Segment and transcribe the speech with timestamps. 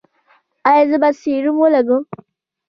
[0.69, 2.03] ایا زه باید سیروم ولګوم؟